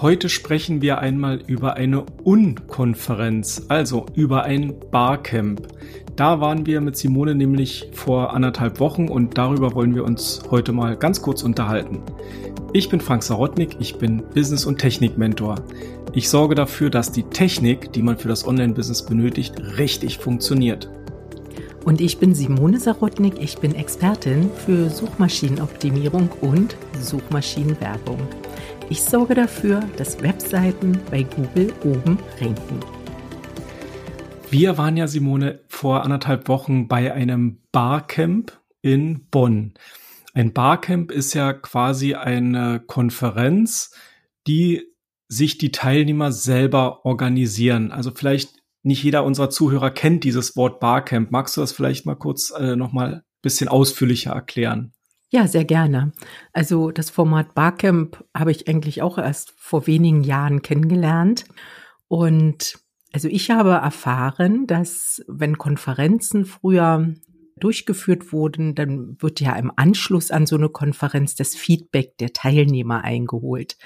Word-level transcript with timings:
Heute 0.00 0.28
sprechen 0.28 0.80
wir 0.80 1.00
einmal 1.00 1.40
über 1.48 1.74
eine 1.74 2.04
Unkonferenz, 2.22 3.64
also 3.66 4.06
über 4.14 4.44
ein 4.44 4.74
Barcamp. 4.92 5.66
Da 6.14 6.40
waren 6.40 6.66
wir 6.66 6.80
mit 6.80 6.96
Simone 6.96 7.34
nämlich 7.34 7.90
vor 7.94 8.32
anderthalb 8.32 8.78
Wochen 8.78 9.08
und 9.08 9.36
darüber 9.36 9.74
wollen 9.74 9.96
wir 9.96 10.04
uns 10.04 10.42
heute 10.52 10.72
mal 10.72 10.96
ganz 10.96 11.20
kurz 11.20 11.42
unterhalten. 11.42 12.00
Ich 12.72 12.88
bin 12.88 13.00
Frank 13.00 13.24
Sarotnik, 13.24 13.76
ich 13.80 13.98
bin 13.98 14.22
Business- 14.34 14.66
und 14.66 14.78
Technik-Mentor. 14.78 15.56
Ich 16.12 16.28
sorge 16.28 16.54
dafür, 16.54 16.90
dass 16.90 17.10
die 17.10 17.24
Technik, 17.24 17.92
die 17.92 18.02
man 18.02 18.18
für 18.18 18.28
das 18.28 18.46
Online-Business 18.46 19.04
benötigt, 19.04 19.60
richtig 19.78 20.18
funktioniert. 20.18 20.88
Und 21.84 22.00
ich 22.00 22.18
bin 22.18 22.36
Simone 22.36 22.78
Sarotnik, 22.78 23.40
ich 23.40 23.58
bin 23.58 23.74
Expertin 23.74 24.48
für 24.64 24.90
Suchmaschinenoptimierung 24.90 26.28
und 26.40 26.76
Suchmaschinenwerbung. 27.00 28.20
Ich 28.90 29.02
sorge 29.02 29.34
dafür, 29.34 29.80
dass 29.98 30.22
Webseiten 30.22 30.98
bei 31.10 31.22
Google 31.22 31.74
oben 31.84 32.18
ranken. 32.40 32.80
Wir 34.50 34.78
waren 34.78 34.96
ja, 34.96 35.06
Simone, 35.06 35.60
vor 35.68 36.04
anderthalb 36.04 36.48
Wochen 36.48 36.88
bei 36.88 37.12
einem 37.12 37.60
Barcamp 37.70 38.58
in 38.80 39.26
Bonn. 39.30 39.74
Ein 40.32 40.54
Barcamp 40.54 41.10
ist 41.10 41.34
ja 41.34 41.52
quasi 41.52 42.14
eine 42.14 42.80
Konferenz, 42.80 43.94
die 44.46 44.86
sich 45.28 45.58
die 45.58 45.70
Teilnehmer 45.70 46.32
selber 46.32 47.04
organisieren. 47.04 47.92
Also 47.92 48.10
vielleicht 48.10 48.62
nicht 48.82 49.02
jeder 49.02 49.22
unserer 49.24 49.50
Zuhörer 49.50 49.90
kennt 49.90 50.24
dieses 50.24 50.56
Wort 50.56 50.80
Barcamp. 50.80 51.30
Magst 51.30 51.58
du 51.58 51.60
das 51.60 51.72
vielleicht 51.72 52.06
mal 52.06 52.14
kurz 52.14 52.52
äh, 52.58 52.74
noch 52.74 52.92
mal 52.92 53.16
ein 53.16 53.22
bisschen 53.42 53.68
ausführlicher 53.68 54.32
erklären? 54.32 54.94
Ja, 55.30 55.46
sehr 55.46 55.64
gerne. 55.64 56.12
Also 56.52 56.90
das 56.90 57.10
Format 57.10 57.54
Barcamp 57.54 58.24
habe 58.34 58.50
ich 58.50 58.66
eigentlich 58.66 59.02
auch 59.02 59.18
erst 59.18 59.52
vor 59.58 59.86
wenigen 59.86 60.22
Jahren 60.22 60.62
kennengelernt. 60.62 61.44
Und 62.08 62.78
also 63.12 63.28
ich 63.28 63.50
habe 63.50 63.70
erfahren, 63.70 64.66
dass 64.66 65.22
wenn 65.28 65.58
Konferenzen 65.58 66.46
früher 66.46 67.14
durchgeführt 67.56 68.32
wurden, 68.32 68.74
dann 68.74 69.16
wird 69.20 69.40
ja 69.40 69.54
im 69.56 69.70
Anschluss 69.76 70.30
an 70.30 70.46
so 70.46 70.56
eine 70.56 70.70
Konferenz 70.70 71.34
das 71.34 71.54
Feedback 71.54 72.16
der 72.18 72.32
Teilnehmer 72.32 73.04
eingeholt. 73.04 73.76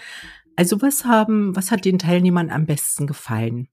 Also 0.54 0.80
was 0.80 1.04
haben, 1.04 1.56
was 1.56 1.70
hat 1.70 1.84
den 1.84 1.98
Teilnehmern 1.98 2.50
am 2.50 2.66
besten 2.66 3.06
gefallen? 3.06 3.68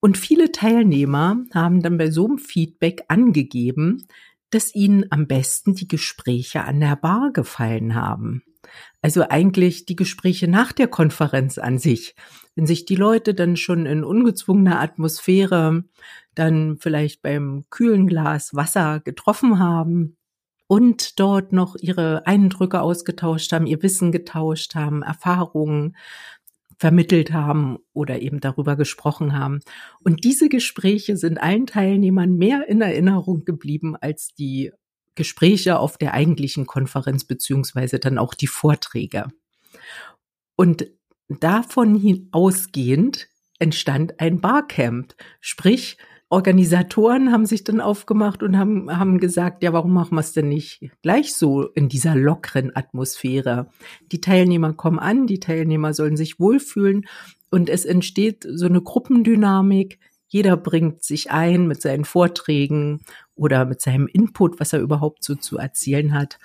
Und 0.00 0.18
viele 0.18 0.52
Teilnehmer 0.52 1.44
haben 1.54 1.82
dann 1.82 1.98
bei 1.98 2.10
so 2.10 2.26
einem 2.26 2.38
Feedback 2.38 3.04
angegeben, 3.08 4.06
dass 4.50 4.74
ihnen 4.74 5.06
am 5.10 5.26
besten 5.26 5.74
die 5.74 5.88
Gespräche 5.88 6.64
an 6.64 6.80
der 6.80 6.96
Bar 6.96 7.30
gefallen 7.32 7.94
haben. 7.94 8.42
Also 9.02 9.28
eigentlich 9.28 9.86
die 9.86 9.96
Gespräche 9.96 10.48
nach 10.48 10.72
der 10.72 10.88
Konferenz 10.88 11.58
an 11.58 11.78
sich. 11.78 12.14
Wenn 12.54 12.66
sich 12.66 12.84
die 12.84 12.96
Leute 12.96 13.34
dann 13.34 13.56
schon 13.56 13.86
in 13.86 14.02
ungezwungener 14.02 14.80
Atmosphäre 14.80 15.84
dann 16.34 16.76
vielleicht 16.78 17.22
beim 17.22 17.64
kühlen 17.70 18.06
Glas 18.06 18.54
Wasser 18.54 19.00
getroffen 19.00 19.58
haben 19.58 20.16
und 20.66 21.20
dort 21.20 21.52
noch 21.52 21.76
ihre 21.76 22.26
Eindrücke 22.26 22.80
ausgetauscht 22.80 23.52
haben, 23.52 23.66
ihr 23.66 23.82
Wissen 23.82 24.10
getauscht 24.10 24.74
haben, 24.74 25.02
Erfahrungen 25.02 25.96
vermittelt 26.78 27.32
haben 27.32 27.78
oder 27.92 28.20
eben 28.20 28.40
darüber 28.40 28.76
gesprochen 28.76 29.38
haben. 29.38 29.60
Und 30.04 30.24
diese 30.24 30.48
Gespräche 30.48 31.16
sind 31.16 31.38
allen 31.38 31.66
Teilnehmern 31.66 32.36
mehr 32.36 32.68
in 32.68 32.80
Erinnerung 32.80 33.44
geblieben 33.44 33.96
als 33.96 34.34
die 34.34 34.72
Gespräche 35.14 35.78
auf 35.78 35.96
der 35.96 36.12
eigentlichen 36.12 36.66
Konferenz 36.66 37.24
beziehungsweise 37.24 37.98
dann 37.98 38.18
auch 38.18 38.34
die 38.34 38.46
Vorträge. 38.46 39.28
Und 40.54 40.86
davon 41.28 42.28
ausgehend 42.32 43.28
entstand 43.58 44.20
ein 44.20 44.40
Barcamp, 44.40 45.14
sprich 45.40 45.96
Organisatoren 46.28 47.30
haben 47.30 47.46
sich 47.46 47.62
dann 47.62 47.80
aufgemacht 47.80 48.42
und 48.42 48.58
haben, 48.58 48.90
haben 48.90 49.18
gesagt, 49.18 49.62
ja, 49.62 49.72
warum 49.72 49.92
machen 49.92 50.16
wir 50.16 50.20
es 50.20 50.32
denn 50.32 50.48
nicht 50.48 50.90
gleich 51.00 51.34
so 51.34 51.68
in 51.68 51.88
dieser 51.88 52.16
lockeren 52.16 52.74
Atmosphäre? 52.74 53.70
Die 54.10 54.20
Teilnehmer 54.20 54.72
kommen 54.72 54.98
an, 54.98 55.28
die 55.28 55.38
Teilnehmer 55.38 55.94
sollen 55.94 56.16
sich 56.16 56.40
wohlfühlen 56.40 57.06
und 57.50 57.70
es 57.70 57.84
entsteht 57.84 58.44
so 58.48 58.66
eine 58.66 58.82
Gruppendynamik. 58.82 60.00
Jeder 60.26 60.56
bringt 60.56 61.04
sich 61.04 61.30
ein 61.30 61.68
mit 61.68 61.80
seinen 61.80 62.04
Vorträgen 62.04 63.02
oder 63.36 63.64
mit 63.64 63.80
seinem 63.80 64.08
Input, 64.08 64.58
was 64.58 64.72
er 64.72 64.80
überhaupt 64.80 65.22
so 65.22 65.36
zu 65.36 65.58
erzählen 65.58 66.12
hat. 66.12 66.40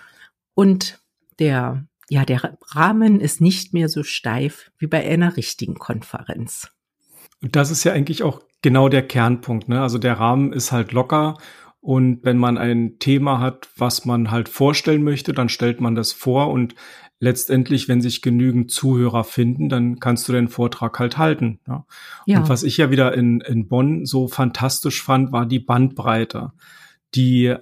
Und 0.53 1.02
der, 1.40 1.88
ja, 2.08 2.24
der 2.24 2.56
Rahmen 2.68 3.20
ist 3.20 3.41
nicht 3.41 3.74
mehr 3.74 3.90
so 3.90 4.03
steif 4.03 4.72
wie 4.78 4.86
bei 4.86 5.03
einer 5.03 5.38
richtigen 5.38 5.75
Konferenz. 5.75 6.70
Das 7.41 7.72
ist 7.72 7.84
ja 7.84 7.94
eigentlich 7.94 8.22
auch 8.22 8.44
genau 8.61 8.89
der 8.89 9.07
Kernpunkt. 9.07 9.69
Ne? 9.69 9.81
Also 9.81 9.97
der 9.97 10.19
Rahmen 10.19 10.53
ist 10.53 10.72
halt 10.72 10.91
locker 10.91 11.38
und 11.81 12.23
wenn 12.23 12.38
man 12.38 12.59
ein 12.59 12.99
Thema 12.99 13.39
hat, 13.39 13.69
was 13.75 14.05
man 14.05 14.29
halt 14.29 14.49
vorstellen 14.49 15.03
möchte, 15.03 15.33
dann 15.33 15.49
stellt 15.49 15.81
man 15.81 15.95
das 15.95 16.13
vor 16.13 16.51
und 16.51 16.75
letztendlich, 17.19 17.88
wenn 17.88 18.01
sich 18.01 18.22
genügend 18.22 18.72
Zuhörer 18.72 19.23
finden, 19.23 19.69
dann 19.69 19.99
kannst 19.99 20.27
du 20.27 20.33
den 20.33 20.47
Vortrag 20.47 20.99
halt 20.99 21.17
halten. 21.17 21.59
Ja? 21.67 21.85
ja. 22.25 22.39
Und 22.39 22.49
was 22.49 22.63
ich 22.63 22.77
ja 22.77 22.91
wieder 22.91 23.13
in, 23.16 23.41
in 23.41 23.67
Bonn 23.67 24.05
so 24.05 24.27
fantastisch 24.27 25.01
fand, 25.01 25.31
war 25.31 25.45
die 25.45 25.59
Bandbreite, 25.59 26.51
die 27.16 27.55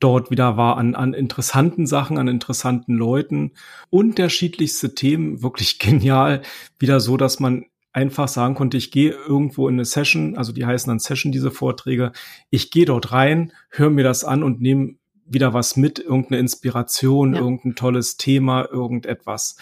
dort 0.00 0.30
wieder 0.32 0.56
war 0.56 0.76
an, 0.76 0.96
an 0.96 1.14
interessanten 1.14 1.86
Sachen, 1.86 2.18
an 2.18 2.26
interessanten 2.26 2.94
Leuten, 2.94 3.52
unterschiedlichste 3.90 4.94
Themen, 4.94 5.42
wirklich 5.42 5.78
genial, 5.80 6.42
wieder 6.78 6.98
so, 6.98 7.16
dass 7.16 7.38
man 7.38 7.66
einfach 7.92 8.28
sagen 8.28 8.54
konnte, 8.54 8.76
ich 8.76 8.90
gehe 8.90 9.10
irgendwo 9.10 9.68
in 9.68 9.74
eine 9.74 9.84
Session, 9.84 10.36
also 10.36 10.52
die 10.52 10.64
heißen 10.64 10.90
dann 10.90 10.98
Session, 10.98 11.32
diese 11.32 11.50
Vorträge, 11.50 12.12
ich 12.50 12.70
gehe 12.70 12.86
dort 12.86 13.12
rein, 13.12 13.52
höre 13.70 13.90
mir 13.90 14.04
das 14.04 14.24
an 14.24 14.42
und 14.42 14.60
nehme 14.60 14.94
wieder 15.26 15.54
was 15.54 15.76
mit, 15.76 15.98
irgendeine 15.98 16.40
Inspiration, 16.40 17.34
ja. 17.34 17.40
irgendein 17.40 17.74
tolles 17.74 18.16
Thema, 18.16 18.68
irgendetwas. 18.70 19.56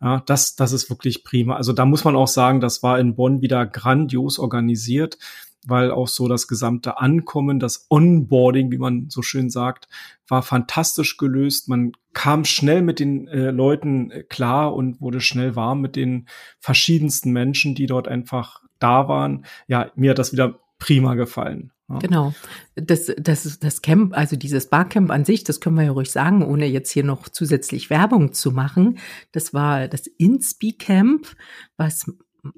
Ja, 0.00 0.22
das, 0.24 0.56
das 0.56 0.72
ist 0.72 0.88
wirklich 0.88 1.24
prima. 1.24 1.56
Also 1.56 1.72
da 1.72 1.84
muss 1.84 2.04
man 2.04 2.16
auch 2.16 2.28
sagen, 2.28 2.60
das 2.60 2.82
war 2.82 2.98
in 2.98 3.16
Bonn 3.16 3.42
wieder 3.42 3.66
grandios 3.66 4.38
organisiert 4.38 5.18
weil 5.66 5.90
auch 5.90 6.08
so 6.08 6.28
das 6.28 6.48
gesamte 6.48 6.98
Ankommen, 6.98 7.58
das 7.58 7.86
Onboarding, 7.90 8.70
wie 8.70 8.78
man 8.78 9.10
so 9.10 9.22
schön 9.22 9.50
sagt, 9.50 9.88
war 10.26 10.42
fantastisch 10.42 11.16
gelöst. 11.16 11.68
Man 11.68 11.92
kam 12.12 12.44
schnell 12.44 12.82
mit 12.82 12.98
den 12.98 13.28
äh, 13.28 13.50
Leuten 13.50 14.10
äh, 14.10 14.22
klar 14.22 14.74
und 14.74 15.00
wurde 15.00 15.20
schnell 15.20 15.56
warm 15.56 15.80
mit 15.80 15.96
den 15.96 16.26
verschiedensten 16.58 17.32
Menschen, 17.32 17.74
die 17.74 17.86
dort 17.86 18.08
einfach 18.08 18.62
da 18.78 19.08
waren. 19.08 19.44
Ja, 19.66 19.90
mir 19.94 20.10
hat 20.10 20.18
das 20.18 20.32
wieder 20.32 20.60
prima 20.78 21.14
gefallen. 21.14 21.72
Genau. 21.98 22.32
Das, 22.76 23.12
das, 23.16 23.58
das 23.58 23.82
Camp, 23.82 24.16
also 24.16 24.36
dieses 24.36 24.68
Barcamp 24.68 25.10
an 25.10 25.24
sich, 25.24 25.42
das 25.42 25.60
können 25.60 25.76
wir 25.76 25.84
ja 25.84 25.90
ruhig 25.90 26.10
sagen, 26.10 26.44
ohne 26.44 26.66
jetzt 26.66 26.90
hier 26.92 27.02
noch 27.02 27.28
zusätzlich 27.28 27.90
Werbung 27.90 28.32
zu 28.32 28.52
machen. 28.52 28.98
Das 29.32 29.52
war 29.52 29.88
das 29.88 30.06
Inspi 30.06 30.72
Camp, 30.72 31.26
was 31.76 32.06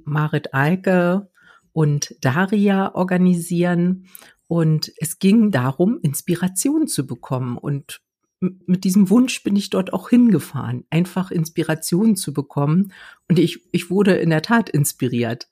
Marit 0.04 0.52
Alke 0.52 1.30
und 1.72 2.14
Daria 2.20 2.94
organisieren. 2.94 4.06
Und 4.46 4.92
es 4.98 5.18
ging 5.18 5.50
darum, 5.50 5.98
Inspiration 6.02 6.86
zu 6.86 7.06
bekommen. 7.06 7.56
Und 7.56 8.00
mit 8.40 8.84
diesem 8.84 9.08
Wunsch 9.08 9.42
bin 9.42 9.56
ich 9.56 9.70
dort 9.70 9.92
auch 9.92 10.10
hingefahren, 10.10 10.84
einfach 10.90 11.30
Inspiration 11.30 12.16
zu 12.16 12.32
bekommen. 12.32 12.92
Und 13.28 13.38
ich, 13.38 13.68
ich 13.72 13.90
wurde 13.90 14.16
in 14.16 14.30
der 14.30 14.42
Tat 14.42 14.68
inspiriert. 14.68 15.48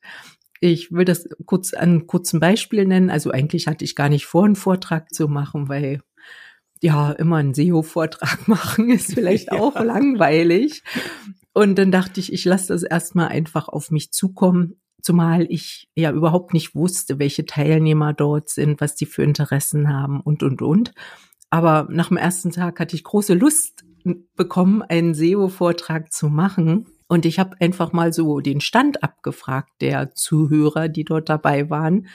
Ich 0.61 0.93
will 0.93 1.05
das 1.05 1.29
kurz 1.47 1.73
an 1.73 2.07
kurzen 2.07 2.41
Beispiel 2.41 2.85
nennen. 2.85 3.09
Also 3.09 3.31
eigentlich 3.31 3.67
hatte 3.67 3.85
ich 3.85 3.97
gar 3.97 4.09
nicht 4.09 4.27
vor, 4.27 4.45
einen 4.45 4.57
Vortrag 4.57 5.15
zu 5.15 5.29
machen, 5.29 5.69
weil 5.69 6.03
ja, 6.83 7.13
immer 7.13 7.37
einen 7.37 7.55
SEO-Vortrag 7.55 8.49
machen 8.49 8.91
ist 8.91 9.15
vielleicht 9.15 9.53
auch 9.53 9.75
ja. 9.75 9.83
langweilig. 9.83 10.83
Und 11.53 11.77
dann 11.79 11.91
dachte 11.91 12.21
ich, 12.21 12.33
ich 12.33 12.45
lasse 12.45 12.69
das 12.69 12.83
erstmal 12.83 13.29
einfach 13.29 13.69
auf 13.69 13.91
mich 13.91 14.13
zukommen 14.13 14.80
zumal 15.03 15.47
ich 15.49 15.89
ja 15.95 16.13
überhaupt 16.13 16.55
nicht 16.55 16.75
wusste, 16.75 17.19
welche 17.19 17.47
Teilnehmer 17.47 18.13
dort 18.13 18.49
sind, 18.49 18.81
was 18.81 18.95
die 18.95 19.07
für 19.07 19.23
Interessen 19.23 19.93
haben 19.93 20.21
und, 20.21 20.43
und, 20.43 20.63
und. 20.63 20.93
Aber 21.51 21.89
nach 21.91 22.09
dem 22.09 22.17
ersten 22.17 22.51
Tag 22.51 22.79
hatte 22.81 22.95
ich 22.95 23.05
große 23.05 23.35
Lust 23.35 23.85
bekommen, 24.37 24.83
einen 24.83 25.15
SEO-Vortrag 25.15 26.13
zu 26.13 26.29
machen. 26.29 26.87
Und 27.09 27.27
ich 27.27 27.41
habe 27.41 27.61
einfach 27.61 27.93
mal 27.93 28.13
so 28.13 28.39
den 28.39 28.61
Stand 28.61 29.03
abgefragt 29.03 29.73
der 29.81 30.15
Zuhörer, 30.15 30.89
die 30.89 31.05
dort 31.05 31.29
dabei 31.29 31.69
waren. 31.69 32.07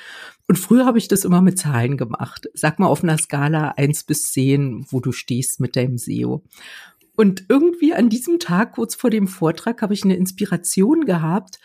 Und 0.48 0.58
früher 0.58 0.86
habe 0.86 0.98
ich 0.98 1.10
das 1.10 1.26
immer 1.26 1.42
mit 1.42 1.60
Zahlen 1.60 1.98
gemacht. 1.98 2.48
Sag 2.54 2.80
mal 2.80 2.88
auf 2.88 3.04
einer 3.04 3.18
Skala 3.18 3.74
eins 3.76 4.06
bis 4.06 4.32
zehn, 4.32 4.86
wo 4.90 5.02
du 5.02 5.12
stehst 5.12 5.60
mit 5.60 5.76
deinem 5.76 5.98
SEO. 5.98 6.44
Und 7.18 7.46
irgendwie 7.50 7.94
an 7.94 8.10
diesem 8.10 8.40
Tag, 8.40 8.74
kurz 8.74 8.96
vor 8.96 9.10
dem 9.10 9.28
Vortrag, 9.28 9.82
habe 9.82 9.94
ich 9.94 10.04
eine 10.04 10.16
Inspiration 10.16 11.06
gehabt 11.06 11.60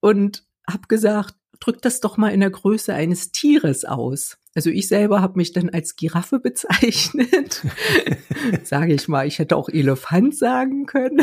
und 0.00 0.44
habe 0.68 0.86
gesagt, 0.88 1.34
drück 1.60 1.82
das 1.82 2.00
doch 2.00 2.16
mal 2.16 2.28
in 2.28 2.40
der 2.40 2.50
Größe 2.50 2.94
eines 2.94 3.32
Tieres 3.32 3.84
aus. 3.84 4.38
Also 4.54 4.70
ich 4.70 4.88
selber 4.88 5.20
habe 5.20 5.36
mich 5.36 5.52
dann 5.52 5.70
als 5.70 5.96
Giraffe 5.96 6.38
bezeichnet. 6.40 7.64
Sage 8.62 8.94
ich 8.94 9.08
mal, 9.08 9.26
ich 9.26 9.38
hätte 9.38 9.56
auch 9.56 9.68
Elefant 9.68 10.36
sagen 10.36 10.86
können. 10.86 11.20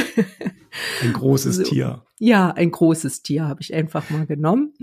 Ein 1.02 1.14
großes 1.14 1.58
so, 1.58 1.64
Tier. 1.64 2.06
Ja, 2.20 2.52
ein 2.52 2.72
großes 2.72 3.24
Tier 3.24 3.46
habe 3.46 3.62
ich 3.62 3.74
einfach 3.74 4.10
mal 4.10 4.26
genommen. 4.26 4.74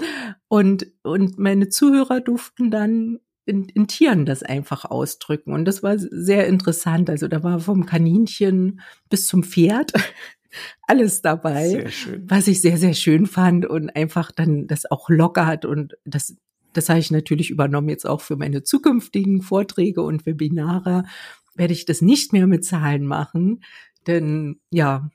Und, 0.49 0.87
und 1.03 1.39
meine 1.39 1.69
Zuhörer 1.69 2.21
durften 2.21 2.71
dann 2.71 3.21
in, 3.45 3.65
in 3.65 3.89
Tieren 3.89 4.25
das 4.25 4.43
einfach 4.43 4.85
ausdrücken. 4.85 5.53
Und 5.53 5.65
das 5.65 5.83
war 5.83 5.99
sehr 5.99 6.47
interessant. 6.47 7.11
Also 7.11 7.29
da 7.29 7.43
war 7.43 7.59
vom 7.59 7.87
Kaninchen 7.87 8.81
bis 9.09 9.27
zum 9.27 9.43
Pferd 9.43 9.93
alles 10.83 11.23
dabei, 11.23 11.91
was 12.27 12.49
ich 12.49 12.61
sehr, 12.61 12.77
sehr 12.77 12.95
schön 12.95 13.27
fand 13.27 13.67
und 13.67 13.91
einfach 13.91 14.31
dann 14.33 14.67
das 14.67 14.91
auch 14.91 15.09
lockert 15.09 15.65
und 15.65 15.95
das, 16.05 16.37
das 16.73 16.89
habe 16.89 16.99
ich 17.01 17.11
natürlich 17.11 17.51
übernommen 17.51 17.89
jetzt 17.89 18.07
auch 18.07 18.21
für 18.21 18.37
meine 18.37 18.63
zukünftigen 18.63 19.43
Vorträge 19.43 20.03
und 20.03 20.27
Webinare. 20.27 21.05
Werde 21.55 21.75
ich 21.75 21.85
das 21.85 22.01
nicht 22.01 22.33
mehr 22.33 22.47
mit 22.47 22.65
Zahlen 22.65 23.07
machen, 23.07 23.63
denn 24.07 24.61
ja, 24.71 25.11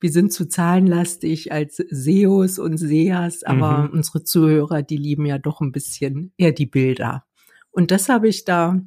wir 0.00 0.10
sind 0.10 0.32
zu 0.32 0.48
zahlenlastig 0.48 1.52
als 1.52 1.76
SEOs 1.76 2.58
und 2.58 2.76
SEAs, 2.76 3.44
aber 3.44 3.84
mhm. 3.84 3.90
unsere 3.90 4.24
Zuhörer, 4.24 4.82
die 4.82 4.96
lieben 4.96 5.26
ja 5.26 5.38
doch 5.38 5.60
ein 5.60 5.70
bisschen 5.70 6.32
eher 6.36 6.50
die 6.50 6.66
Bilder. 6.66 7.24
Und 7.70 7.92
das 7.92 8.08
habe 8.08 8.28
ich 8.28 8.44
da 8.44 8.80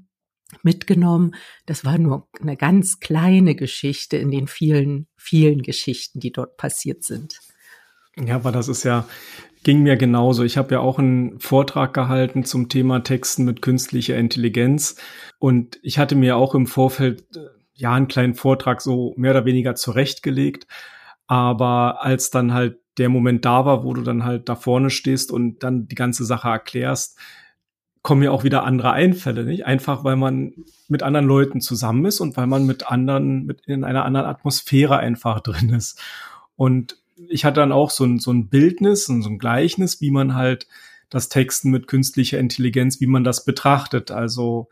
mitgenommen. 0.63 1.35
Das 1.65 1.85
war 1.85 1.97
nur 1.97 2.27
eine 2.39 2.57
ganz 2.57 2.99
kleine 2.99 3.55
Geschichte 3.55 4.17
in 4.17 4.31
den 4.31 4.47
vielen, 4.47 5.07
vielen 5.17 5.61
Geschichten, 5.61 6.19
die 6.19 6.31
dort 6.31 6.57
passiert 6.57 7.03
sind. 7.03 7.39
Ja, 8.17 8.35
aber 8.35 8.51
das 8.51 8.67
ist 8.67 8.83
ja, 8.83 9.05
ging 9.63 9.83
mir 9.83 9.97
genauso. 9.97 10.43
Ich 10.43 10.57
habe 10.57 10.75
ja 10.75 10.79
auch 10.79 10.99
einen 10.99 11.39
Vortrag 11.39 11.93
gehalten 11.93 12.45
zum 12.45 12.69
Thema 12.69 12.99
Texten 12.99 13.43
mit 13.43 13.61
künstlicher 13.61 14.15
Intelligenz. 14.15 14.95
Und 15.39 15.79
ich 15.81 15.97
hatte 15.99 16.15
mir 16.15 16.37
auch 16.37 16.55
im 16.55 16.67
Vorfeld 16.67 17.23
äh, 17.35 17.39
ja 17.73 17.93
einen 17.93 18.07
kleinen 18.07 18.35
Vortrag 18.35 18.81
so 18.81 19.13
mehr 19.17 19.31
oder 19.31 19.45
weniger 19.45 19.75
zurechtgelegt. 19.75 20.67
Aber 21.27 22.03
als 22.03 22.29
dann 22.29 22.53
halt 22.53 22.77
der 22.97 23.09
Moment 23.09 23.43
da 23.43 23.65
war, 23.65 23.83
wo 23.83 23.93
du 23.93 24.01
dann 24.01 24.23
halt 24.23 24.47
da 24.47 24.55
vorne 24.55 24.89
stehst 24.89 25.31
und 25.31 25.63
dann 25.63 25.87
die 25.87 25.95
ganze 25.95 26.23
Sache 26.23 26.47
erklärst, 26.47 27.19
kommen 28.05 28.21
ja 28.21 28.29
auch 28.29 28.43
wieder 28.43 28.63
andere 28.63 28.91
Einfälle, 28.91 29.43
nicht? 29.43 29.65
Einfach 29.65 30.03
weil 30.03 30.15
man 30.15 30.53
mit 30.87 31.01
anderen 31.01 31.25
Leuten 31.25 31.59
zusammen 31.59 32.05
ist 32.05 32.19
und 32.19 32.37
weil 32.37 32.45
man 32.45 32.67
mit 32.67 32.87
anderen, 32.87 33.47
mit 33.47 33.61
in 33.65 33.83
einer 33.83 34.05
anderen 34.05 34.27
Atmosphäre 34.27 34.97
einfach 34.97 35.39
drin 35.39 35.71
ist. 35.71 35.99
Und 36.55 36.97
ich 37.27 37.45
hatte 37.45 37.61
dann 37.61 37.71
auch 37.71 37.89
so 37.89 38.05
ein, 38.05 38.19
so 38.19 38.31
ein 38.31 38.47
Bildnis 38.47 39.09
und 39.09 39.23
so 39.23 39.29
ein 39.29 39.39
Gleichnis, 39.39 40.01
wie 40.01 40.11
man 40.11 40.35
halt 40.35 40.67
das 41.09 41.29
Texten 41.29 41.71
mit 41.71 41.87
künstlicher 41.87 42.37
Intelligenz, 42.37 43.01
wie 43.01 43.07
man 43.07 43.23
das 43.23 43.43
betrachtet, 43.43 44.11
also 44.11 44.69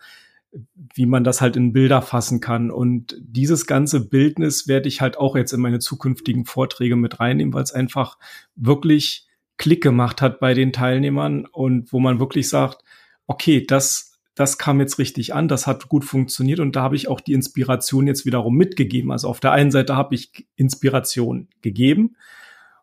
wie 0.94 1.08
man 1.08 1.24
das 1.24 1.42
halt 1.42 1.56
in 1.56 1.74
Bilder 1.74 2.04
fassen 2.04 2.40
kann. 2.40 2.70
Und 2.70 3.18
dieses 3.20 3.66
ganze 3.66 4.08
Bildnis 4.08 4.68
werde 4.68 4.88
ich 4.88 5.02
halt 5.02 5.18
auch 5.18 5.36
jetzt 5.36 5.54
in 5.54 5.60
meine 5.60 5.80
zukünftigen 5.80 6.46
Vorträge 6.46 6.96
mit 6.96 7.20
reinnehmen, 7.20 7.56
weil 7.56 7.64
es 7.64 7.74
einfach 7.74 8.20
wirklich 8.56 9.26
Klick 9.58 9.82
gemacht 9.82 10.22
hat 10.22 10.40
bei 10.40 10.54
den 10.54 10.72
Teilnehmern 10.72 11.48
und 11.48 11.92
wo 11.92 12.00
man 12.00 12.20
wirklich 12.20 12.48
sagt, 12.48 12.84
okay, 13.28 13.66
das, 13.66 14.20
das 14.36 14.58
kam 14.58 14.80
jetzt 14.80 15.00
richtig 15.00 15.34
an, 15.34 15.48
das 15.48 15.68
hat 15.68 15.90
gut 15.90 16.06
funktioniert 16.06 16.60
und 16.60 16.76
da 16.76 16.82
habe 16.82 16.96
ich 16.96 17.08
auch 17.08 17.22
die 17.22 17.34
Inspiration 17.34 18.08
jetzt 18.08 18.26
wiederum 18.26 18.56
mitgegeben. 18.56 19.12
Also 19.12 19.28
auf 19.28 19.40
der 19.40 19.52
einen 19.52 19.72
Seite 19.72 19.96
habe 19.96 20.16
ich 20.16 20.48
Inspiration 20.56 21.50
gegeben 21.62 22.16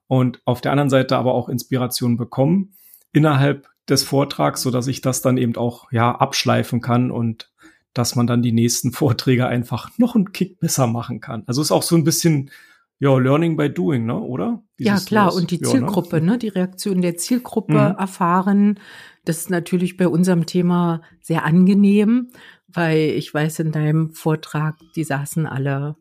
und 0.07 0.41
auf 0.45 0.61
der 0.61 0.73
anderen 0.73 0.91
Seite 0.91 1.17
aber 1.17 1.35
auch 1.35 1.49
Inspiration 1.49 2.17
bekommen 2.17 2.75
innerhalb 3.13 3.69
des 3.89 4.05
Vortrags, 4.05 4.63
so 4.63 4.71
dass 4.71 4.87
ich 4.87 5.01
das 5.01 5.23
dann 5.23 5.37
eben 5.37 5.57
auch 5.57 5.91
ja 5.93 6.15
abschleifen 6.15 6.81
kann 6.81 7.11
und 7.11 7.51
dass 7.93 8.15
man 8.15 8.27
dann 8.27 8.43
die 8.43 8.53
nächsten 8.53 8.93
Vorträge 8.93 9.47
einfach 9.47 9.91
noch 9.99 10.15
einen 10.15 10.33
Kick 10.33 10.61
besser 10.61 10.87
machen 10.87 11.21
kann. 11.21 11.43
Also 11.47 11.61
ist 11.61 11.73
auch 11.73 11.83
so 11.83 11.97
ein 11.97 12.05
bisschen 12.05 12.51
ja, 13.01 13.17
Learning 13.17 13.57
by 13.57 13.71
Doing, 13.71 14.05
ne, 14.05 14.21
oder? 14.21 14.63
Dieses 14.79 15.05
ja, 15.05 15.07
klar. 15.07 15.27
Das, 15.27 15.37
und 15.37 15.51
die 15.51 15.61
Zielgruppe, 15.61 16.19
ja, 16.19 16.23
ne? 16.23 16.33
ne? 16.33 16.39
die 16.39 16.49
Reaktion 16.49 17.01
der 17.01 17.17
Zielgruppe 17.17 17.73
mhm. 17.73 17.99
erfahren. 17.99 18.79
Das 19.25 19.39
ist 19.39 19.51
natürlich 19.51 19.97
bei 19.97 20.07
unserem 20.07 20.45
Thema 20.45 21.01
sehr 21.23 21.45
angenehm, 21.45 22.29
weil 22.69 22.99
ich 22.99 23.33
weiß, 23.33 23.61
in 23.61 23.73
deinem 23.73 24.11
Vortrag, 24.13 24.77
die 24.97 25.05
saßen 25.05 25.47
alle 25.47 25.97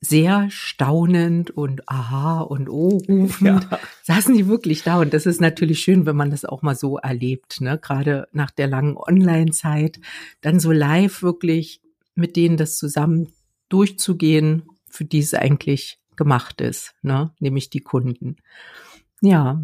sehr 0.00 0.46
staunend 0.50 1.50
und 1.50 1.86
aha 1.88 2.40
und 2.40 2.70
oh 2.70 3.02
rufend, 3.06 3.64
ja. 3.70 3.78
saßen 4.02 4.34
die 4.34 4.46
wirklich 4.46 4.82
da. 4.82 4.98
Und 4.98 5.12
das 5.12 5.26
ist 5.26 5.42
natürlich 5.42 5.80
schön, 5.80 6.06
wenn 6.06 6.16
man 6.16 6.30
das 6.30 6.46
auch 6.46 6.62
mal 6.62 6.74
so 6.74 6.96
erlebt, 6.96 7.60
ne? 7.60 7.78
Gerade 7.78 8.28
nach 8.32 8.50
der 8.50 8.66
langen 8.66 8.96
Online-Zeit, 8.96 10.00
dann 10.40 10.58
so 10.58 10.72
live 10.72 11.22
wirklich 11.22 11.82
mit 12.14 12.36
denen 12.36 12.56
das 12.56 12.76
zusammen 12.76 13.32
durchzugehen, 13.68 14.64
für 14.90 15.04
die 15.04 15.20
es 15.20 15.34
eigentlich 15.34 15.99
gemacht 16.20 16.60
ist, 16.60 16.92
ne? 17.00 17.32
nämlich 17.40 17.70
die 17.70 17.80
Kunden. 17.80 18.36
Ja. 19.22 19.62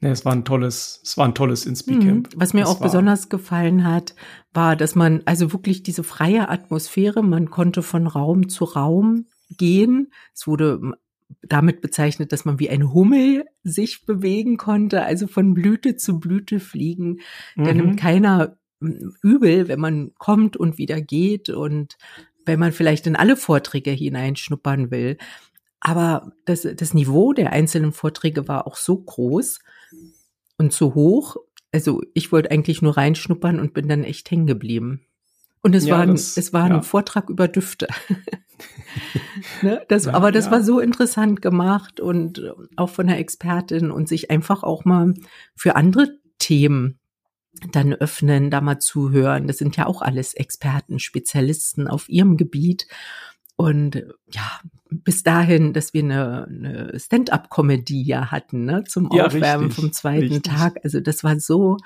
Ja, 0.00 0.08
es 0.08 0.24
war 0.24 0.32
ein 0.32 0.46
tolles, 0.46 1.02
es 1.04 1.18
war 1.18 1.26
ein 1.26 1.34
tolles 1.34 1.66
Inspicamp. 1.66 2.34
Mhm. 2.34 2.40
Was 2.40 2.54
mir 2.54 2.60
das 2.60 2.70
auch 2.70 2.80
besonders 2.80 3.28
gefallen 3.28 3.84
hat, 3.84 4.14
war, 4.54 4.76
dass 4.76 4.94
man 4.94 5.20
also 5.26 5.52
wirklich 5.52 5.82
diese 5.82 6.04
freie 6.04 6.48
Atmosphäre, 6.48 7.22
man 7.22 7.50
konnte 7.50 7.82
von 7.82 8.06
Raum 8.06 8.48
zu 8.48 8.64
Raum 8.64 9.26
gehen. 9.50 10.10
Es 10.32 10.46
wurde 10.46 10.80
damit 11.42 11.82
bezeichnet, 11.82 12.32
dass 12.32 12.46
man 12.46 12.58
wie 12.58 12.70
ein 12.70 12.94
Hummel 12.94 13.44
sich 13.62 14.06
bewegen 14.06 14.56
konnte, 14.56 15.02
also 15.02 15.26
von 15.26 15.52
Blüte 15.52 15.96
zu 15.96 16.18
Blüte 16.18 16.60
fliegen. 16.60 17.20
Mhm. 17.56 17.64
Da 17.64 17.74
nimmt 17.74 18.00
keiner 18.00 18.56
übel, 18.80 19.68
wenn 19.68 19.80
man 19.80 20.14
kommt 20.14 20.56
und 20.56 20.78
wieder 20.78 21.02
geht 21.02 21.50
und 21.50 21.98
wenn 22.48 22.58
man 22.58 22.72
vielleicht 22.72 23.06
in 23.06 23.14
alle 23.14 23.36
Vorträge 23.36 23.92
hineinschnuppern 23.92 24.90
will. 24.90 25.18
Aber 25.80 26.32
das, 26.44 26.62
das 26.62 26.94
Niveau 26.94 27.32
der 27.32 27.52
einzelnen 27.52 27.92
Vorträge 27.92 28.48
war 28.48 28.66
auch 28.66 28.76
so 28.76 28.96
groß 28.96 29.60
und 30.56 30.72
so 30.72 30.94
hoch. 30.94 31.36
Also 31.72 32.02
ich 32.14 32.32
wollte 32.32 32.50
eigentlich 32.50 32.82
nur 32.82 32.96
reinschnuppern 32.96 33.60
und 33.60 33.74
bin 33.74 33.88
dann 33.88 34.04
echt 34.04 34.30
hängen 34.30 34.46
geblieben. 34.46 35.02
Und 35.60 35.74
es 35.74 35.86
ja, 35.86 35.96
war, 35.96 36.02
ein, 36.02 36.12
das, 36.12 36.36
es 36.36 36.52
war 36.52 36.68
ja. 36.68 36.76
ein 36.76 36.82
Vortrag 36.82 37.28
über 37.28 37.48
Düfte. 37.48 37.88
ne? 39.62 39.84
das, 39.88 40.06
ja, 40.06 40.14
aber 40.14 40.32
das 40.32 40.50
war 40.50 40.62
so 40.62 40.80
interessant 40.80 41.42
gemacht 41.42 42.00
und 42.00 42.54
auch 42.76 42.90
von 42.90 43.06
der 43.06 43.18
Expertin 43.18 43.90
und 43.90 44.08
sich 44.08 44.30
einfach 44.30 44.62
auch 44.62 44.84
mal 44.84 45.14
für 45.54 45.76
andere 45.76 46.18
Themen 46.38 46.98
dann 47.72 47.92
öffnen, 47.92 48.50
da 48.50 48.60
mal 48.60 48.78
zuhören. 48.78 49.46
Das 49.48 49.58
sind 49.58 49.76
ja 49.76 49.86
auch 49.86 50.00
alles 50.00 50.34
Experten, 50.34 51.00
Spezialisten 51.00 51.88
auf 51.88 52.08
ihrem 52.08 52.36
Gebiet. 52.36 52.86
Und 53.58 54.04
ja, 54.30 54.60
bis 54.88 55.24
dahin, 55.24 55.72
dass 55.72 55.92
wir 55.92 56.04
eine, 56.04 56.46
eine 56.46 56.92
Stand-up-Comedy 56.96 58.04
ja 58.04 58.30
hatten, 58.30 58.64
ne, 58.64 58.84
zum 58.84 59.10
ja, 59.12 59.26
Aufwärmen 59.26 59.66
richtig, 59.66 59.82
vom 59.84 59.92
zweiten 59.92 60.32
richtig. 60.34 60.42
Tag. 60.44 60.78
Also 60.84 61.00
das 61.00 61.24
war 61.24 61.40
so, 61.40 61.76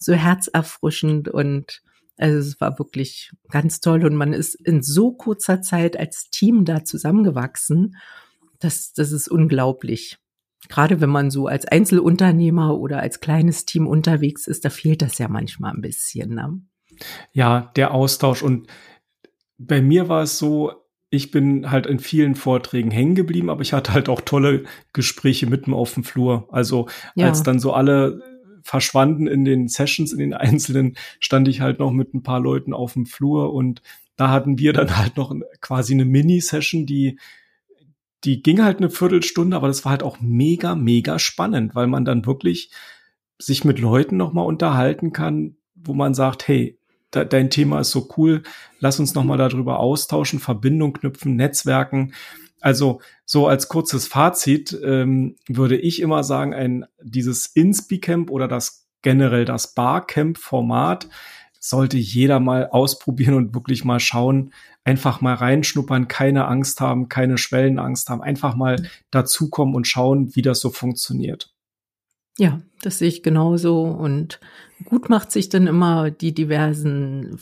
so 0.00 0.14
herzerfrischend 0.14 1.28
und 1.28 1.80
also 2.18 2.38
es 2.38 2.60
war 2.60 2.76
wirklich 2.80 3.30
ganz 3.50 3.78
toll 3.80 4.04
und 4.04 4.16
man 4.16 4.32
ist 4.32 4.56
in 4.56 4.82
so 4.82 5.12
kurzer 5.12 5.62
Zeit 5.62 5.96
als 5.96 6.28
Team 6.30 6.64
da 6.64 6.84
zusammengewachsen. 6.84 7.96
Das, 8.58 8.92
das 8.92 9.12
ist 9.12 9.28
unglaublich. 9.28 10.18
Gerade 10.68 11.00
wenn 11.00 11.10
man 11.10 11.30
so 11.30 11.46
als 11.46 11.66
Einzelunternehmer 11.66 12.76
oder 12.76 12.98
als 12.98 13.20
kleines 13.20 13.64
Team 13.64 13.86
unterwegs 13.86 14.48
ist, 14.48 14.64
da 14.64 14.70
fehlt 14.70 15.02
das 15.02 15.18
ja 15.18 15.28
manchmal 15.28 15.72
ein 15.72 15.82
bisschen. 15.82 16.34
Ne? 16.34 16.60
Ja, 17.32 17.70
der 17.76 17.94
Austausch 17.94 18.42
und 18.42 18.66
bei 19.56 19.80
mir 19.80 20.08
war 20.08 20.24
es 20.24 20.38
so, 20.38 20.81
ich 21.14 21.30
bin 21.30 21.70
halt 21.70 21.84
in 21.84 21.98
vielen 21.98 22.34
Vorträgen 22.34 22.90
hängen 22.90 23.14
geblieben, 23.14 23.50
aber 23.50 23.60
ich 23.60 23.74
hatte 23.74 23.92
halt 23.92 24.08
auch 24.08 24.22
tolle 24.22 24.64
Gespräche 24.94 25.46
mitten 25.46 25.74
auf 25.74 25.92
dem 25.92 26.04
Flur. 26.04 26.48
Also 26.50 26.88
ja. 27.14 27.26
als 27.26 27.42
dann 27.42 27.60
so 27.60 27.74
alle 27.74 28.22
verschwanden 28.62 29.26
in 29.26 29.44
den 29.44 29.68
Sessions, 29.68 30.14
in 30.14 30.20
den 30.20 30.32
einzelnen, 30.32 30.96
stand 31.20 31.48
ich 31.48 31.60
halt 31.60 31.80
noch 31.80 31.92
mit 31.92 32.14
ein 32.14 32.22
paar 32.22 32.40
Leuten 32.40 32.72
auf 32.72 32.94
dem 32.94 33.04
Flur 33.04 33.52
und 33.52 33.82
da 34.16 34.30
hatten 34.30 34.58
wir 34.58 34.72
dann 34.72 34.96
halt 34.96 35.18
noch 35.18 35.36
quasi 35.60 35.92
eine 35.92 36.06
Mini-Session, 36.06 36.86
die 36.86 37.18
die 38.24 38.42
ging 38.42 38.62
halt 38.62 38.78
eine 38.78 38.88
Viertelstunde, 38.88 39.54
aber 39.54 39.66
das 39.66 39.84
war 39.84 39.90
halt 39.90 40.02
auch 40.02 40.20
mega, 40.20 40.74
mega 40.74 41.18
spannend, 41.18 41.74
weil 41.74 41.88
man 41.88 42.06
dann 42.06 42.24
wirklich 42.24 42.70
sich 43.38 43.64
mit 43.64 43.80
Leuten 43.80 44.16
nochmal 44.16 44.46
unterhalten 44.46 45.12
kann, 45.12 45.56
wo 45.74 45.92
man 45.92 46.14
sagt, 46.14 46.48
hey, 46.48 46.78
de 47.14 47.24
dein 47.26 47.50
Thema 47.50 47.80
ist 47.80 47.90
so 47.90 48.08
cool, 48.16 48.42
lass 48.80 48.98
uns 48.98 49.14
nochmal 49.14 49.38
darüber 49.38 49.78
austauschen, 49.80 50.40
Verbindung 50.40 50.92
knüpfen, 50.92 51.36
Netzwerken. 51.36 52.14
Also 52.60 53.00
so 53.24 53.48
als 53.48 53.68
kurzes 53.68 54.06
Fazit 54.06 54.78
ähm, 54.84 55.36
würde 55.48 55.76
ich 55.76 56.00
immer 56.00 56.22
sagen, 56.22 56.54
ein 56.54 56.86
dieses 57.02 57.46
Inspi-Camp 57.46 58.30
oder 58.30 58.48
das 58.48 58.86
generell 59.02 59.44
das 59.44 59.74
Barcamp-Format 59.74 61.08
sollte 61.58 61.96
jeder 61.96 62.40
mal 62.40 62.68
ausprobieren 62.70 63.34
und 63.34 63.54
wirklich 63.54 63.84
mal 63.84 64.00
schauen, 64.00 64.52
einfach 64.84 65.20
mal 65.20 65.34
reinschnuppern, 65.34 66.08
keine 66.08 66.46
Angst 66.46 66.80
haben, 66.80 67.08
keine 67.08 67.38
Schwellenangst 67.38 68.08
haben, 68.08 68.22
einfach 68.22 68.56
mal 68.56 68.88
dazukommen 69.10 69.74
und 69.74 69.86
schauen, 69.86 70.34
wie 70.34 70.42
das 70.42 70.60
so 70.60 70.70
funktioniert. 70.70 71.52
Ja, 72.38 72.62
das 72.80 72.98
sehe 72.98 73.08
ich 73.08 73.22
genauso 73.22 73.82
und 73.82 74.40
gut 74.84 75.10
macht 75.10 75.30
sich 75.30 75.50
dann 75.50 75.66
immer 75.66 76.10
die 76.10 76.32
diversen 76.32 77.38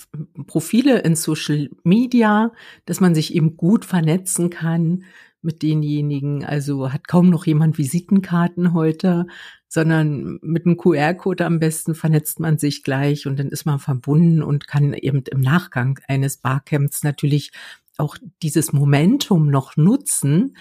Profile 0.47 0.99
in 0.99 1.15
Social 1.15 1.71
Media, 1.85 2.53
dass 2.87 3.01
man 3.01 3.15
sich 3.15 3.35
eben 3.35 3.57
gut 3.57 3.85
vernetzen 3.85 4.51
kann 4.51 5.05
mit 5.43 5.63
denjenigen. 5.63 6.45
Also 6.45 6.93
hat 6.93 7.07
kaum 7.07 7.31
noch 7.31 7.47
jemand 7.47 7.79
Visitenkarten 7.79 8.75
heute, 8.75 9.27
sondern 9.69 10.41
mit 10.43 10.67
einem 10.67 10.77
QR-Code 10.77 11.47
am 11.47 11.61
besten 11.61 11.95
vernetzt 11.95 12.41
man 12.41 12.59
sich 12.59 12.83
gleich 12.83 13.29
und 13.29 13.39
dann 13.39 13.49
ist 13.49 13.65
man 13.65 13.79
verbunden 13.79 14.43
und 14.43 14.67
kann 14.67 14.93
eben 14.93 15.23
im 15.31 15.41
Nachgang 15.41 16.01
eines 16.09 16.39
Barcamps 16.39 17.05
natürlich 17.05 17.53
auch 17.97 18.17
dieses 18.43 18.73
Momentum 18.73 19.51
noch 19.51 19.77
nutzen 19.77 20.57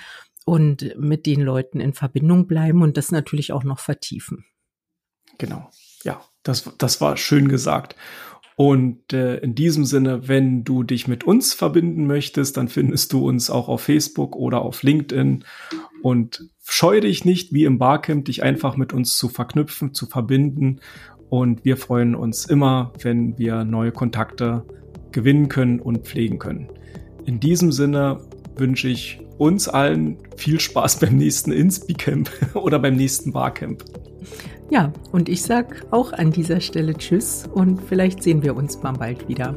und 0.50 0.96
mit 0.98 1.28
den 1.28 1.42
Leuten 1.42 1.80
in 1.80 1.94
Verbindung 1.94 2.48
bleiben 2.48 2.82
und 2.82 2.98
das 2.98 3.12
natürlich 3.12 3.54
auch 3.54 3.64
noch 3.64 3.78
vertiefen. 3.78 4.46
Genau. 5.38 5.70
Ja, 6.04 6.22
das, 6.42 6.72
das 6.80 7.00
war 7.02 7.18
schön 7.18 7.50
gesagt. 7.50 7.96
Und 8.56 9.14
äh, 9.14 9.38
in 9.38 9.54
diesem 9.54 9.86
Sinne, 9.86 10.28
wenn 10.28 10.64
du 10.64 10.82
dich 10.82 11.08
mit 11.08 11.24
uns 11.24 11.54
verbinden 11.54 12.08
möchtest, 12.08 12.58
dann 12.58 12.68
findest 12.68 13.14
du 13.14 13.30
uns 13.30 13.52
auch 13.52 13.70
auf 13.70 13.82
Facebook 13.82 14.36
oder 14.36 14.64
auf 14.64 14.82
LinkedIn. 14.82 15.46
Und 16.02 16.50
scheue 16.66 17.02
dich 17.02 17.26
nicht, 17.26 17.54
wie 17.54 17.66
im 17.66 17.78
Barcamp, 17.78 18.26
dich 18.26 18.42
einfach 18.42 18.76
mit 18.76 18.92
uns 18.92 19.18
zu 19.20 19.30
verknüpfen, 19.30 19.94
zu 19.94 20.08
verbinden. 20.08 20.80
Und 21.30 21.64
wir 21.64 21.78
freuen 21.78 22.16
uns 22.16 22.48
immer, 22.48 22.92
wenn 23.00 23.38
wir 23.38 23.66
neue 23.66 23.92
Kontakte 23.92 24.66
gewinnen 25.12 25.48
können 25.48 25.80
und 25.80 26.08
pflegen 26.08 26.40
können. 26.40 26.70
In 27.26 27.40
diesem 27.40 27.72
Sinne 27.72 28.22
wünsche 28.60 28.88
ich 28.88 29.20
uns 29.38 29.68
allen 29.68 30.18
viel 30.36 30.60
Spaß 30.60 31.00
beim 31.00 31.18
nächsten 31.18 31.52
Inspi-Camp 31.52 32.30
oder 32.56 32.80
beim 32.80 32.96
nächsten 32.96 33.32
Barcamp. 33.32 33.84
Ja, 34.70 34.94
und 35.12 35.30
ich 35.30 35.42
sag 35.42 35.86
auch 35.92 36.14
an 36.14 36.32
dieser 36.32 36.62
Stelle 36.62 36.94
Tschüss 36.94 37.46
und 37.52 37.82
vielleicht 37.82 38.22
sehen 38.22 38.44
wir 38.44 38.56
uns 38.56 38.82
mal 38.84 38.94
bald 38.94 39.28
wieder. 39.28 39.56